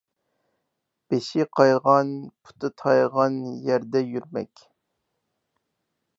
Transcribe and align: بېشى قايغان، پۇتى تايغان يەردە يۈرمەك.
بېشى 1.11 1.45
قايغان، 1.59 2.09
پۇتى 2.47 2.73
تايغان 2.83 3.39
يەردە 3.69 4.03
يۈرمەك. 4.09 4.67